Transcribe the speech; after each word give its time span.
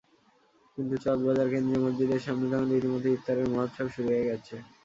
কিন্তু 0.77 0.95
চকবাজার 1.03 1.47
কেন্দ্রীয় 1.53 1.81
মসজিদের 1.85 2.21
সামনে 2.25 2.45
তখন 2.51 2.67
রীতিমতো 2.71 3.07
ইফতারের 3.11 3.47
মহোৎসব 3.51 3.87
শুরু 3.95 4.09
হয়ে 4.11 4.27
গেছে। 4.29 4.55